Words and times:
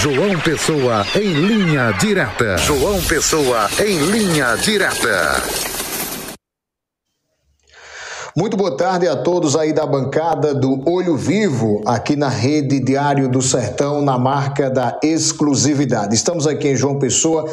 João 0.00 0.38
Pessoa 0.38 1.04
em 1.16 1.32
linha 1.32 1.90
direta. 1.90 2.56
João 2.58 3.02
Pessoa 3.02 3.68
em 3.84 3.98
linha 3.98 4.54
direta. 4.54 5.42
Muito 8.36 8.56
boa 8.56 8.76
tarde 8.76 9.08
a 9.08 9.16
todos 9.16 9.56
aí 9.56 9.72
da 9.72 9.84
bancada 9.84 10.54
do 10.54 10.88
Olho 10.88 11.16
Vivo, 11.16 11.82
aqui 11.84 12.14
na 12.14 12.28
Rede 12.28 12.78
Diário 12.78 13.28
do 13.28 13.42
Sertão, 13.42 14.00
na 14.00 14.16
marca 14.16 14.70
da 14.70 15.00
exclusividade. 15.02 16.14
Estamos 16.14 16.46
aqui 16.46 16.68
em 16.68 16.76
João 16.76 17.00
Pessoa, 17.00 17.50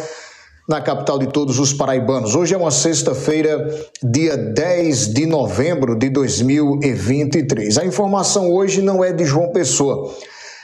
na 0.70 0.80
capital 0.80 1.18
de 1.18 1.26
todos 1.26 1.58
os 1.58 1.74
paraibanos. 1.74 2.36
Hoje 2.36 2.54
é 2.54 2.58
uma 2.58 2.70
sexta-feira, 2.70 3.68
dia 4.04 4.38
10 4.38 5.16
de 5.16 5.26
novembro 5.26 5.98
de 5.98 6.12
2023. 6.12 7.80
A 7.80 7.86
informação 7.86 8.52
hoje 8.54 8.84
não 8.84 9.04
é 9.04 9.12
de 9.12 9.26
João 9.26 9.52
Pessoa. 9.52 10.14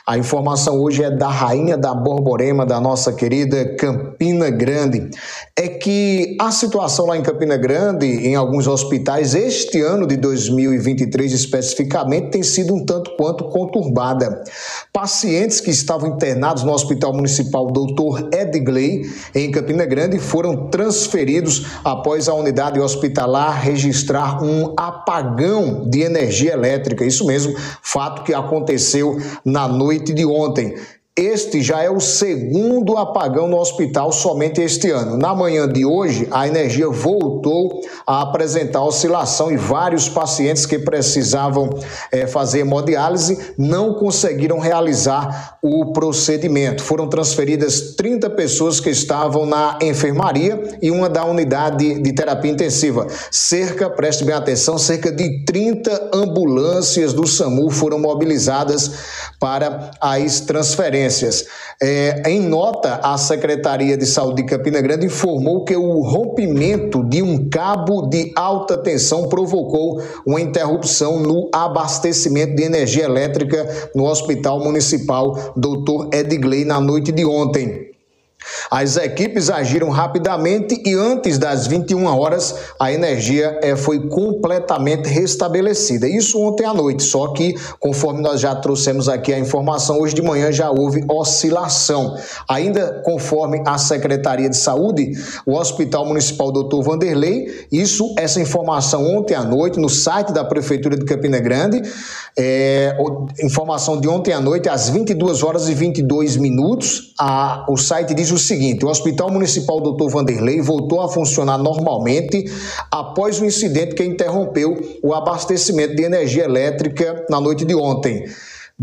A 0.06 0.18
informação 0.18 0.82
hoje 0.82 1.04
é 1.04 1.12
da 1.12 1.28
rainha 1.28 1.78
da 1.78 1.94
Borborema, 1.94 2.66
da 2.66 2.82
nossa 2.82 3.14
querida 3.14 3.76
Campina 3.76 4.50
Grande. 4.50 5.12
É 5.56 5.68
que 5.68 6.36
a 6.40 6.52
situação 6.52 7.06
lá 7.06 7.18
em 7.18 7.22
Campina 7.22 7.56
Grande, 7.56 8.08
em 8.08 8.36
alguns 8.36 8.66
hospitais, 8.66 9.36
este 9.36 9.80
ano 9.80 10.08
de 10.08 10.18
2023 10.18 11.32
especificamente, 11.32 12.32
tem 12.32 12.42
sido 12.42 12.74
um 12.74 12.84
tanto 12.84 13.16
quanto 13.16 13.44
conturbada. 13.46 14.44
Pacientes 14.92 15.62
que 15.62 15.70
estavam 15.70 16.10
internados 16.10 16.64
no 16.64 16.72
Hospital 16.72 17.14
Municipal 17.14 17.68
Dr. 17.68 18.28
Edgley, 18.34 19.04
em 19.36 19.52
Campina 19.52 19.86
Grande, 19.86 20.18
foram 20.18 20.68
transferidos 20.70 21.68
após 21.84 22.28
a 22.28 22.34
unidade 22.34 22.80
hospitalar 22.80 23.62
registrar 23.62 24.44
um 24.44 24.74
apagão 24.76 25.88
de 25.88 26.02
energia 26.02 26.54
elétrica. 26.54 27.06
Isso 27.06 27.26
mesmo, 27.28 27.54
fato 27.84 28.24
que 28.24 28.34
aconteceu 28.34 29.18
na 29.46 29.68
noite 29.68 30.01
de 30.04 30.26
ontem. 30.26 30.76
Este 31.22 31.62
já 31.62 31.84
é 31.84 31.90
o 31.90 32.00
segundo 32.00 32.98
apagão 32.98 33.48
no 33.48 33.60
hospital 33.60 34.12
somente 34.12 34.60
este 34.60 34.90
ano. 34.90 35.18
Na 35.18 35.36
manhã 35.36 35.68
de 35.68 35.86
hoje, 35.86 36.28
a 36.32 36.48
energia 36.48 36.90
voltou 36.90 37.80
a 38.08 38.24
apresentar 38.24 38.84
oscilação 38.84 39.52
e 39.52 39.56
vários 39.56 40.10
pacientes 40.10 40.66
que 40.66 40.80
precisavam 40.80 41.70
é, 42.12 42.26
fazer 42.26 42.62
hemodiálise 42.62 43.38
não 43.56 43.94
conseguiram 43.94 44.58
realizar 44.58 45.60
o 45.62 45.94
procedimento. 45.94 46.82
Foram 46.82 47.08
transferidas 47.08 47.94
30 47.96 48.28
pessoas 48.32 48.80
que 48.80 48.90
estavam 48.90 49.46
na 49.46 49.78
enfermaria 49.80 50.80
e 50.82 50.90
uma 50.90 51.08
da 51.08 51.24
unidade 51.24 52.02
de 52.02 52.14
terapia 52.14 52.50
intensiva. 52.50 53.06
Cerca, 53.30 53.92
preste 53.92 54.24
bem 54.24 54.34
atenção, 54.34 54.76
cerca 54.80 55.12
de 55.12 55.46
30 55.46 56.10
ambulâncias 56.16 57.14
do 57.14 57.28
SAMU 57.28 57.70
foram 57.70 58.00
mobilizadas 58.00 58.92
para 59.40 59.92
as 60.02 60.40
transferências 60.40 61.11
é, 61.82 62.30
em 62.30 62.40
nota, 62.40 63.00
a 63.04 63.18
Secretaria 63.18 63.98
de 63.98 64.06
Saúde 64.06 64.44
de 64.44 64.48
Campina 64.48 64.80
Grande 64.82 65.08
informou 65.08 65.66
que 65.66 65.76
o 65.76 66.02
rompimento 66.02 67.04
de 67.04 67.22
um 67.22 67.50
cabo 67.50 68.04
de 68.04 68.32
alta 68.36 68.78
tensão 68.78 69.28
provocou 69.28 70.02
uma 70.26 70.40
interrupção 70.40 71.20
no 71.20 71.50
abastecimento 71.54 72.56
de 72.56 72.64
energia 72.64 73.06
elétrica 73.06 73.90
no 73.96 74.06
Hospital 74.06 74.60
Municipal 74.60 75.54
Dr. 75.56 76.16
Edgley 76.16 76.66
na 76.66 76.80
noite 76.80 77.12
de 77.12 77.26
ontem. 77.26 77.91
As 78.70 78.98
equipes 78.98 79.50
agiram 79.50 79.90
rapidamente 79.90 80.82
e 80.86 80.94
antes 80.94 81.38
das 81.38 81.68
21 81.68 82.06
horas 82.06 82.56
a 82.80 82.92
energia 82.92 83.60
é, 83.62 83.76
foi 83.76 84.08
completamente 84.08 85.10
restabelecida. 85.10 86.08
Isso 86.08 86.40
ontem 86.40 86.66
à 86.66 86.74
noite, 86.74 87.04
só 87.04 87.30
que 87.30 87.56
conforme 87.80 88.22
nós 88.22 88.40
já 88.40 88.56
trouxemos 88.56 89.10
aqui 89.10 89.34
a 89.34 89.40
informação, 89.40 90.00
hoje 90.00 90.16
de 90.16 90.22
manhã 90.22 90.52
já 90.52 90.70
houve 90.70 91.04
oscilação. 91.10 92.16
Ainda 92.48 93.02
conforme 93.04 93.62
a 93.66 93.78
Secretaria 93.78 94.50
de 94.50 94.58
Saúde, 94.58 95.12
o 95.46 95.56
Hospital 95.56 96.06
Municipal 96.06 96.52
Dr. 96.52 96.82
Vanderlei, 96.82 97.68
isso, 97.72 98.14
essa 98.18 98.40
informação 98.40 99.06
ontem 99.18 99.36
à 99.36 99.44
noite 99.44 99.80
no 99.80 99.90
site 99.90 100.32
da 100.32 100.44
Prefeitura 100.44 100.98
de 100.98 101.06
Campina 101.06 101.40
Grande, 101.40 101.82
é, 102.38 102.96
informação 103.44 104.00
de 104.00 104.08
ontem 104.08 104.34
à 104.34 104.40
noite, 104.40 104.70
às 104.70 104.90
22 104.90 105.44
horas 105.44 105.68
e 105.68 105.74
22 105.74 106.38
minutos, 106.38 107.14
a, 107.20 107.66
o 107.70 107.78
site 107.78 108.14
diz 108.14 108.32
o 108.32 108.38
seguinte: 108.42 108.86
o 108.86 108.90
Hospital 108.90 109.32
Municipal 109.32 109.80
Dr. 109.80 110.10
Vanderlei 110.10 110.62
voltou 110.62 111.02
a 111.02 111.10
funcionar 111.10 111.58
normalmente 111.58 112.46
após 112.90 113.40
o 113.40 113.46
incidente 113.46 113.96
que 113.96 114.04
interrompeu 114.04 114.78
o 115.04 115.14
abastecimento 115.14 115.96
de 115.96 116.04
energia 116.04 116.44
elétrica 116.44 117.26
na 117.30 117.40
noite 117.40 117.66
de 117.66 117.76
ontem. 117.76 118.26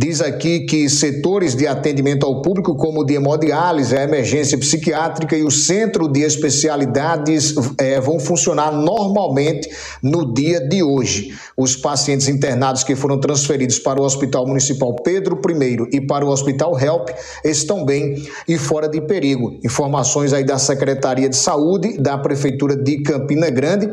Diz 0.01 0.21
aqui 0.21 0.61
que 0.61 0.89
setores 0.89 1.57
de 1.57 1.67
atendimento 1.67 2.25
ao 2.25 2.41
público, 2.41 2.77
como 2.77 3.01
o 3.01 3.05
de 3.05 3.15
hemodiálise, 3.15 3.97
a 3.97 4.05
emergência 4.05 4.57
psiquiátrica 4.57 5.37
e 5.37 5.43
o 5.43 5.51
centro 5.51 6.07
de 6.07 6.21
especialidades, 6.21 7.53
é, 7.77 8.01
vão 8.01 8.21
funcionar 8.21 8.71
normalmente 8.71 9.69
no 10.01 10.33
dia 10.33 10.61
de 10.61 10.85
hoje. 10.85 11.37
Os 11.57 11.75
pacientes 11.75 12.29
internados 12.29 12.85
que 12.85 12.95
foram 12.95 13.19
transferidos 13.19 13.81
para 13.81 14.01
o 14.01 14.05
Hospital 14.05 14.47
Municipal 14.47 14.95
Pedro 15.03 15.37
I 15.51 15.97
e 15.97 16.01
para 16.01 16.25
o 16.25 16.29
Hospital 16.29 16.79
Help 16.79 17.09
estão 17.45 17.85
bem 17.85 18.23
e 18.47 18.57
fora 18.57 18.89
de 18.89 19.01
perigo. 19.01 19.59
Informações 19.65 20.33
aí 20.33 20.45
da 20.45 20.59
Secretaria 20.59 21.29
de 21.29 21.37
Saúde 21.37 21.99
da 21.99 22.17
Prefeitura 22.17 22.77
de 22.77 23.03
Campina 23.03 23.51
Grande. 23.51 23.93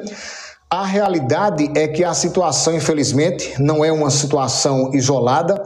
A 0.70 0.84
realidade 0.84 1.72
é 1.76 1.88
que 1.88 2.04
a 2.04 2.14
situação, 2.14 2.76
infelizmente, 2.76 3.54
não 3.60 3.86
é 3.86 3.92
uma 3.92 4.12
situação 4.12 4.92
isolada. 4.94 5.62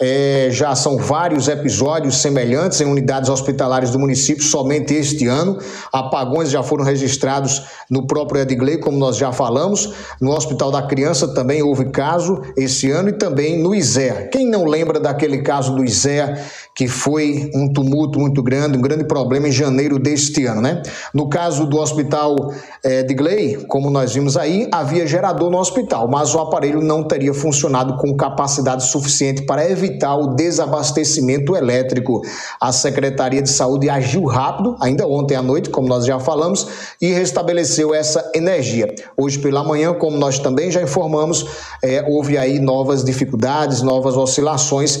É, 0.00 0.48
já 0.50 0.74
são 0.74 0.96
vários 0.96 1.48
episódios 1.48 2.20
semelhantes 2.20 2.80
em 2.80 2.84
unidades 2.84 3.28
hospitalares 3.28 3.90
do 3.90 3.98
município 3.98 4.42
somente 4.42 4.94
este 4.94 5.26
ano. 5.26 5.58
Apagões 5.92 6.50
já 6.50 6.62
foram 6.62 6.84
registrados 6.84 7.62
no 7.90 8.06
próprio 8.06 8.42
Edgley, 8.42 8.78
como 8.78 8.98
nós 8.98 9.16
já 9.16 9.32
falamos. 9.32 9.92
No 10.20 10.32
Hospital 10.32 10.70
da 10.70 10.82
Criança 10.82 11.28
também 11.34 11.62
houve 11.62 11.86
caso 11.86 12.42
esse 12.56 12.90
ano 12.90 13.10
e 13.10 13.12
também 13.12 13.58
no 13.58 13.74
ISEA. 13.74 14.28
Quem 14.30 14.46
não 14.46 14.64
lembra 14.64 14.98
daquele 14.98 15.42
caso 15.42 15.74
do 15.74 15.84
ISEA 15.84 16.42
que 16.74 16.88
foi 16.88 17.50
um 17.54 17.72
tumulto 17.72 18.18
muito 18.18 18.42
grande, 18.42 18.76
um 18.76 18.82
grande 18.82 19.04
problema 19.04 19.48
em 19.48 19.52
janeiro 19.52 19.98
deste 19.98 20.44
ano, 20.44 20.60
né? 20.60 20.82
No 21.12 21.28
caso 21.28 21.66
do 21.66 21.78
Hospital 21.78 22.52
é, 22.82 23.00
Edgley, 23.00 23.64
como 23.68 23.90
nós 23.90 24.12
vimos 24.12 24.36
aí, 24.36 24.68
havia 24.72 25.06
gerador 25.06 25.50
no 25.50 25.58
hospital, 25.58 26.08
mas 26.08 26.34
o 26.34 26.40
aparelho 26.40 26.82
não 26.82 27.02
teria 27.02 27.32
funcionado 27.32 27.96
com 27.96 28.16
capacidade 28.16 28.84
suficiente 28.84 29.42
para 29.42 29.70
evitar 29.70 29.94
evitar 29.94 30.16
o 30.16 30.34
desabastecimento 30.34 31.56
elétrico. 31.56 32.22
A 32.60 32.72
Secretaria 32.72 33.42
de 33.42 33.50
Saúde 33.50 33.88
agiu 33.88 34.24
rápido, 34.24 34.76
ainda 34.80 35.06
ontem 35.06 35.36
à 35.36 35.42
noite, 35.42 35.70
como 35.70 35.88
nós 35.88 36.04
já 36.04 36.18
falamos, 36.18 36.66
e 37.00 37.12
restabeleceu 37.12 37.94
essa 37.94 38.30
energia. 38.34 38.92
Hoje 39.16 39.38
pela 39.38 39.62
manhã, 39.62 39.94
como 39.94 40.16
nós 40.16 40.38
também 40.38 40.70
já 40.70 40.82
informamos, 40.82 41.46
é, 41.82 42.04
houve 42.08 42.36
aí 42.36 42.58
novas 42.58 43.04
dificuldades, 43.04 43.82
novas 43.82 44.16
oscilações 44.16 45.00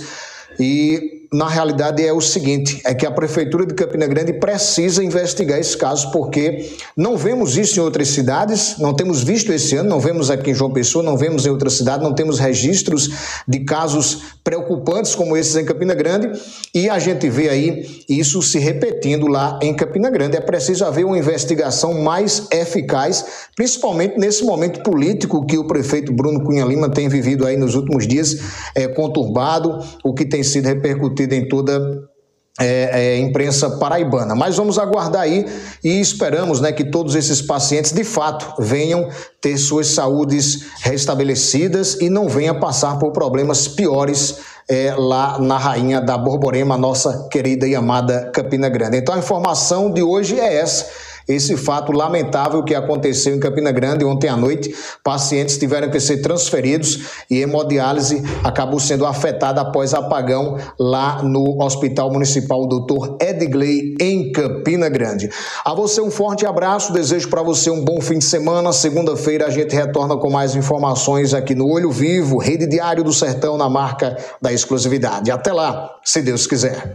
e 0.58 1.23
na 1.34 1.48
realidade 1.48 2.06
é 2.06 2.12
o 2.12 2.20
seguinte: 2.20 2.80
é 2.84 2.94
que 2.94 3.04
a 3.04 3.10
Prefeitura 3.10 3.66
de 3.66 3.74
Campina 3.74 4.06
Grande 4.06 4.32
precisa 4.34 5.02
investigar 5.02 5.58
esse 5.58 5.76
caso, 5.76 6.12
porque 6.12 6.72
não 6.96 7.16
vemos 7.16 7.56
isso 7.56 7.80
em 7.80 7.82
outras 7.82 8.08
cidades, 8.08 8.76
não 8.78 8.94
temos 8.94 9.24
visto 9.24 9.52
esse 9.52 9.74
ano, 9.74 9.88
não 9.88 9.98
vemos 9.98 10.30
aqui 10.30 10.52
em 10.52 10.54
João 10.54 10.72
Pessoa, 10.72 11.02
não 11.02 11.16
vemos 11.16 11.44
em 11.44 11.50
outras 11.50 11.72
cidades, 11.72 12.04
não 12.06 12.14
temos 12.14 12.38
registros 12.38 13.10
de 13.48 13.60
casos 13.60 14.34
preocupantes 14.44 15.16
como 15.16 15.36
esses 15.36 15.56
em 15.56 15.64
Campina 15.64 15.92
Grande, 15.92 16.30
e 16.72 16.88
a 16.88 17.00
gente 17.00 17.28
vê 17.28 17.48
aí 17.48 18.04
isso 18.08 18.40
se 18.40 18.60
repetindo 18.60 19.26
lá 19.26 19.58
em 19.60 19.74
Campina 19.74 20.10
Grande. 20.10 20.36
É 20.36 20.40
preciso 20.40 20.84
haver 20.84 21.04
uma 21.04 21.18
investigação 21.18 21.94
mais 21.94 22.46
eficaz, 22.52 23.24
principalmente 23.56 24.18
nesse 24.18 24.44
momento 24.44 24.84
político 24.84 25.44
que 25.44 25.58
o 25.58 25.64
prefeito 25.64 26.12
Bruno 26.12 26.44
Cunha 26.44 26.64
Lima 26.64 26.88
tem 26.88 27.08
vivido 27.08 27.44
aí 27.44 27.56
nos 27.56 27.74
últimos 27.74 28.06
dias, 28.06 28.38
é, 28.72 28.86
conturbado, 28.86 29.84
o 30.04 30.14
que 30.14 30.24
tem 30.24 30.44
sido 30.44 30.66
repercutido 30.66 31.23
em 31.32 31.48
toda 31.48 32.08
é, 32.60 33.16
é, 33.16 33.18
imprensa 33.18 33.70
paraibana. 33.78 34.34
Mas 34.34 34.56
vamos 34.56 34.78
aguardar 34.78 35.22
aí 35.22 35.46
e 35.82 36.00
esperamos 36.00 36.60
né, 36.60 36.72
que 36.72 36.84
todos 36.84 37.14
esses 37.14 37.42
pacientes 37.42 37.92
de 37.92 38.04
fato 38.04 38.62
venham 38.62 39.08
ter 39.40 39.56
suas 39.58 39.88
saúdes 39.88 40.66
restabelecidas 40.80 42.00
e 42.00 42.08
não 42.08 42.28
venham 42.28 42.58
passar 42.60 42.98
por 42.98 43.12
problemas 43.12 43.66
piores 43.66 44.36
é, 44.68 44.94
lá 44.96 45.38
na 45.38 45.58
Rainha 45.58 46.00
da 46.00 46.16
Borborema, 46.16 46.78
nossa 46.78 47.28
querida 47.28 47.66
e 47.66 47.74
amada 47.74 48.30
Campina 48.32 48.68
Grande. 48.68 48.96
Então 48.96 49.14
a 49.14 49.18
informação 49.18 49.90
de 49.90 50.02
hoje 50.02 50.38
é 50.38 50.54
essa 50.56 50.86
esse 51.26 51.56
fato 51.56 51.92
lamentável 51.92 52.62
que 52.62 52.74
aconteceu 52.74 53.34
em 53.34 53.40
Campina 53.40 53.72
Grande 53.72 54.04
ontem 54.04 54.28
à 54.28 54.36
noite. 54.36 54.74
Pacientes 55.02 55.58
tiveram 55.58 55.90
que 55.90 56.00
ser 56.00 56.18
transferidos 56.18 57.24
e 57.30 57.40
hemodiálise 57.40 58.22
acabou 58.42 58.78
sendo 58.78 59.06
afetada 59.06 59.60
após 59.60 59.94
apagão 59.94 60.58
lá 60.78 61.22
no 61.22 61.62
Hospital 61.62 62.10
Municipal 62.12 62.66
Dr. 62.66 63.16
Edgley, 63.20 63.94
em 64.00 64.32
Campina 64.32 64.88
Grande. 64.88 65.30
A 65.64 65.74
você 65.74 66.00
um 66.00 66.10
forte 66.10 66.46
abraço, 66.46 66.92
desejo 66.92 67.28
para 67.28 67.42
você 67.42 67.70
um 67.70 67.84
bom 67.84 68.00
fim 68.00 68.18
de 68.18 68.24
semana. 68.24 68.72
Segunda-feira 68.72 69.46
a 69.46 69.50
gente 69.50 69.74
retorna 69.74 70.16
com 70.16 70.30
mais 70.30 70.54
informações 70.54 71.32
aqui 71.32 71.54
no 71.54 71.68
Olho 71.68 71.90
Vivo, 71.90 72.38
Rede 72.38 72.66
Diário 72.66 73.02
do 73.02 73.12
Sertão, 73.12 73.56
na 73.56 73.68
marca 73.68 74.16
da 74.40 74.52
exclusividade. 74.52 75.30
Até 75.30 75.52
lá, 75.52 75.96
se 76.04 76.20
Deus 76.22 76.46
quiser. 76.46 76.92